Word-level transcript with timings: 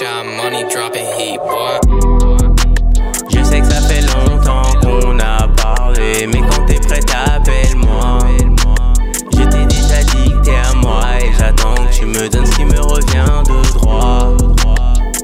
heat. 0.00 1.40
Je 3.30 3.42
sais 3.42 3.60
que 3.60 3.66
ça 3.66 3.80
fait 3.80 4.02
longtemps 4.02 4.62
qu'on 4.80 5.18
a 5.18 5.48
parlé, 5.48 6.26
mais 6.26 6.40
quand 6.40 6.64
t'es 6.66 6.78
prêt, 6.78 7.00
appelle-moi. 7.34 8.18
Je 9.32 9.42
t'ai 9.44 9.66
déjà 9.66 10.02
dit 10.04 10.30
que 10.30 10.44
t'es 10.44 10.54
à 10.54 10.74
moi 10.74 11.00
et 11.20 11.32
j'attends 11.36 11.74
que 11.74 11.92
tu 11.92 12.06
me 12.06 12.28
donnes 12.28 12.46
ce 12.46 12.56
qui 12.56 12.64
me 12.64 12.80
revient 12.80 13.42
de 13.48 13.72
droit. 13.78 14.36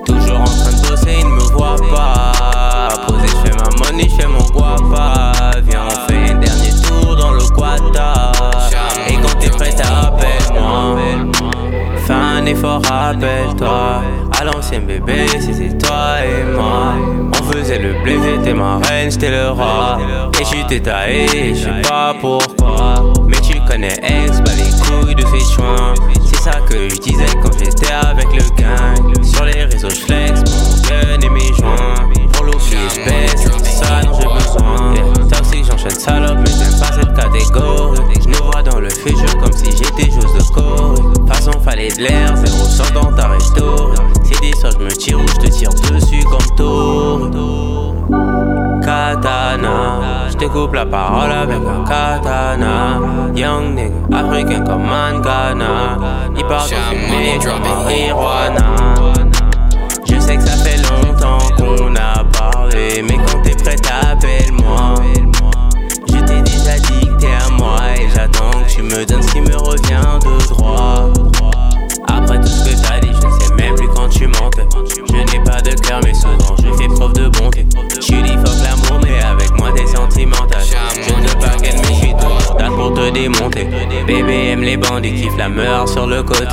Toujours 0.07 0.41
en 0.41 0.45
train 0.45 0.73
de 0.73 0.89
bosser, 0.89 1.19
il 1.21 1.27
ne 1.27 1.35
me 1.35 1.53
voit 1.53 1.77
pas. 1.95 2.89
Posé, 3.07 3.29
je 3.29 3.49
fais 3.49 3.57
ma 3.57 3.85
money, 3.85 4.09
je 4.09 4.23
fais 4.23 4.29
mon 4.29 4.45
guapa. 4.45 5.33
Viens, 5.69 5.87
on 5.87 6.11
fait 6.11 6.33
un 6.33 6.39
dernier 6.39 6.71
tour 6.83 7.17
dans 7.17 7.31
le 7.31 7.45
quata. 7.55 8.33
Et 9.09 9.15
quand 9.15 9.39
t'es 9.39 9.51
prêt, 9.51 9.75
appelle-moi. 9.81 10.97
Fais 12.07 12.13
un 12.13 12.47
effort, 12.47 12.83
rappelle-toi. 12.89 14.24
À 14.41 14.45
l'ancienne 14.45 14.87
bébé, 14.87 15.27
c'était 15.41 15.77
toi 15.79 16.17
et 16.25 16.45
moi. 16.55 16.95
On 17.33 17.53
faisait 17.53 17.79
le 17.79 17.95
blé, 18.03 18.17
t'étais 18.17 18.55
ma 18.55 18.79
reine, 18.79 19.11
j'étais 19.11 19.31
le 19.31 19.51
roi. 19.51 19.99
Et 20.41 20.45
je 20.45 20.67
t'ai 20.67 20.81
taillé, 20.81 21.55
je 21.55 21.65
sais 21.65 21.89
pas 21.89 22.15
pourquoi. 22.21 22.95
Mais 23.27 23.41
tu 23.41 23.59
connais 23.69 23.97
ex, 24.03 24.41
bah 24.41 24.51
les 24.57 24.71
couilles 24.81 25.15
de 25.15 25.23
joints. 25.23 25.95
C'est 26.25 26.51
ça 26.51 26.59
que 26.69 26.89
je 26.89 26.97
disais 26.97 27.27
quand 27.43 27.57
j'étais 27.59 27.93
avec 27.93 28.27
le 28.33 28.43
gang. 28.61 29.25
Sur 29.25 29.45
les 29.45 29.65
réseaux, 29.65 29.91
je 29.91 30.01
flex 30.01 30.41
mon 30.41 30.83
gun 30.89 31.31
mes 31.31 31.55
joints. 31.55 31.95
Pour 32.33 32.45
l'oublier, 32.45 32.77
je 32.97 33.51
c'est 33.63 33.85
ça 33.85 34.01
dont 34.03 34.19
j'ai 34.21 34.27
besoin. 34.27 34.95
Yeah. 34.95 35.05
Toxique, 35.31 35.65
j'enchaîne 35.71 35.99
salope, 35.99 36.39
mais 36.39 36.51
j'aime 36.59 36.79
pas 36.79 36.93
cette 36.93 37.15
catégorie. 37.15 38.01
Je 38.21 38.29
nous 38.29 38.51
vois 38.51 38.63
dans 38.63 38.81
le 38.81 38.91
futur 38.91 39.39
comme 39.39 39.53
si 39.53 39.71
j'étais 39.71 40.11
chose 40.11 40.33
de 40.35 40.53
Corée. 40.53 41.01
Façon, 41.33 41.53
fallait 41.61 41.89
de 41.89 42.03
l'air, 42.03 42.35
je 45.27 45.39
te 45.39 45.47
tire 45.49 45.71
dessus 45.71 46.25
comme 46.25 46.57
Tour. 46.57 47.31
Katana, 48.83 50.29
je 50.31 50.37
te 50.37 50.45
coupe 50.45 50.75
la 50.75 50.85
parole 50.85 51.33
avec 51.33 51.57
un 51.57 51.85
katana. 51.85 53.01
Young 53.35 53.75
nigga, 53.75 54.19
africain 54.19 54.63
comme 54.65 54.83
Mangana. 54.83 55.99
Il 56.37 56.45
parle 56.45 56.69
de 56.69 56.75
fumée 56.75 57.39
comme. 57.43 57.63
Bébé 83.15 84.49
aime 84.51 84.63
les 84.63 84.77
bandits, 84.77 85.15
kiffe 85.15 85.37
la 85.39 85.49
meurt 85.49 85.89
sur 85.89 86.07
le 86.07 86.23
côté. 86.23 86.45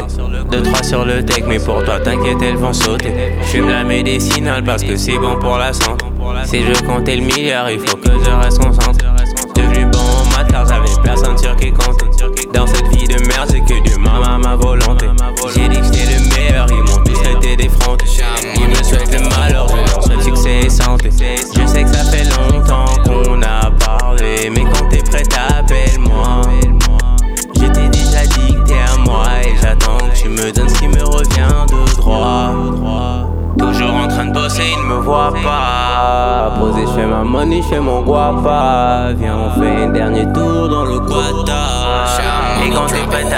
Deux, 0.51 0.61
trois 0.61 0.83
sur 0.83 1.05
le 1.05 1.25
tech, 1.25 1.43
mais 1.47 1.59
pour 1.59 1.83
toi 1.83 1.99
t'inquiète, 1.99 2.37
elles 2.41 2.55
vont 2.55 2.71
sauter. 2.71 3.11
Je 3.41 3.47
fume 3.47 3.69
la 3.69 3.83
médicinale 3.83 4.63
parce 4.63 4.83
que 4.83 4.95
c'est 4.95 5.17
bon 5.17 5.37
pour 5.39 5.57
la 5.57 5.73
santé. 5.73 6.05
Si 6.45 6.61
je 6.61 6.85
comptais 6.85 7.15
le 7.15 7.23
milliard, 7.23 7.71
il 7.71 7.79
faut 7.79 7.97
que 7.97 8.11
je 8.11 8.29
reste 8.29 8.59
concentré. 8.59 9.07
Devenu 9.55 9.85
bon 9.85 10.20
voit 35.11 35.33
pas. 35.43 36.53
Posé, 36.57 36.81
je 36.87 36.93
fais 36.93 37.05
ma 37.05 37.23
money, 37.23 37.61
je 37.61 37.67
fais 37.67 37.79
mon 37.79 38.01
guapa. 38.01 39.11
Viens, 39.17 39.37
on 39.45 39.59
fait 39.59 39.83
un 39.83 39.89
dernier 39.89 40.25
tour 40.33 40.69
dans 40.69 40.85
le 40.85 40.99
quata. 40.99 41.63
Et 42.63 42.69
quand 42.69 42.87
t'es 42.87 43.01
appelle 43.01 43.29